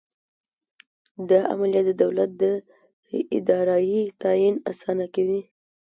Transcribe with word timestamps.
دا 1.29 1.39
عملیه 1.53 1.81
د 1.85 1.91
دولت 2.01 2.29
د 2.41 2.43
دارایۍ 3.47 4.01
تعین 4.21 4.55
اسانه 4.71 5.05
کوي. 5.15 5.41